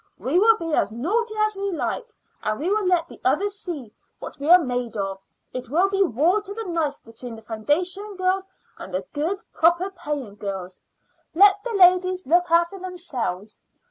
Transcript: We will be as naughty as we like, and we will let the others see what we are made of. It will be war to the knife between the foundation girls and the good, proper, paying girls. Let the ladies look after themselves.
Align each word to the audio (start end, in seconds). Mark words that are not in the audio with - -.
We 0.17 0.39
will 0.39 0.57
be 0.57 0.73
as 0.73 0.91
naughty 0.91 1.35
as 1.45 1.55
we 1.55 1.71
like, 1.71 2.11
and 2.41 2.59
we 2.59 2.71
will 2.71 2.87
let 2.87 3.07
the 3.07 3.21
others 3.23 3.53
see 3.53 3.93
what 4.17 4.39
we 4.39 4.49
are 4.49 4.57
made 4.57 4.97
of. 4.97 5.19
It 5.53 5.69
will 5.69 5.89
be 5.89 6.01
war 6.01 6.41
to 6.41 6.53
the 6.55 6.63
knife 6.63 7.03
between 7.03 7.35
the 7.35 7.43
foundation 7.43 8.15
girls 8.15 8.49
and 8.79 8.91
the 8.91 9.05
good, 9.13 9.43
proper, 9.53 9.91
paying 9.91 10.37
girls. 10.37 10.81
Let 11.35 11.63
the 11.63 11.73
ladies 11.73 12.25
look 12.25 12.49
after 12.49 12.79
themselves. 12.79 13.59